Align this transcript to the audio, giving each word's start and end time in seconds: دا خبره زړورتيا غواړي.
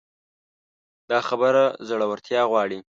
دا 1.09 1.19
خبره 1.27 1.63
زړورتيا 1.87 2.41
غواړي. 2.51 2.79